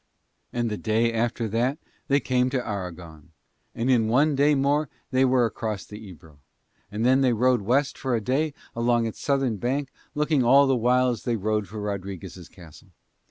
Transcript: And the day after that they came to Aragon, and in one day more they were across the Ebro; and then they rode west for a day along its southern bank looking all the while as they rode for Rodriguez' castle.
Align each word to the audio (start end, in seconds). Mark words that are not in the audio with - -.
And 0.51 0.71
the 0.71 0.77
day 0.79 1.13
after 1.13 1.47
that 1.49 1.77
they 2.07 2.19
came 2.19 2.49
to 2.49 2.67
Aragon, 2.67 3.33
and 3.75 3.87
in 3.87 4.07
one 4.07 4.35
day 4.35 4.55
more 4.55 4.89
they 5.11 5.23
were 5.23 5.45
across 5.45 5.85
the 5.85 6.03
Ebro; 6.09 6.39
and 6.91 7.05
then 7.05 7.21
they 7.21 7.33
rode 7.33 7.61
west 7.61 7.99
for 7.99 8.15
a 8.15 8.19
day 8.19 8.55
along 8.75 9.05
its 9.05 9.19
southern 9.19 9.57
bank 9.57 9.91
looking 10.15 10.43
all 10.43 10.65
the 10.65 10.75
while 10.75 11.09
as 11.09 11.21
they 11.21 11.35
rode 11.35 11.67
for 11.67 11.79
Rodriguez' 11.79 12.49
castle. 12.49 12.89